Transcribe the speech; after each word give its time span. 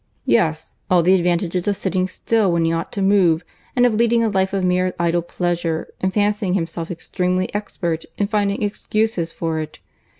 "Yes; 0.25 0.77
all 0.89 1.03
the 1.03 1.13
advantages 1.13 1.67
of 1.67 1.75
sitting 1.77 2.07
still 2.07 2.51
when 2.51 2.65
he 2.65 2.73
ought 2.73 2.91
to 2.93 3.03
move, 3.03 3.45
and 3.75 3.85
of 3.85 3.93
leading 3.93 4.23
a 4.23 4.29
life 4.29 4.51
of 4.51 4.63
mere 4.63 4.95
idle 4.99 5.21
pleasure, 5.21 5.93
and 6.01 6.11
fancying 6.11 6.55
himself 6.55 6.89
extremely 6.89 7.53
expert 7.53 8.03
in 8.17 8.25
finding 8.25 8.63
excuses 8.63 9.31
for 9.31 9.59
it. 9.59 9.77